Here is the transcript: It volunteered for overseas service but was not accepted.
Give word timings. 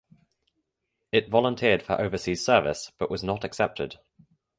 It 1.11 1.29
volunteered 1.29 1.83
for 1.83 2.01
overseas 2.01 2.43
service 2.43 2.91
but 2.97 3.11
was 3.11 3.23
not 3.23 3.43
accepted. 3.43 3.99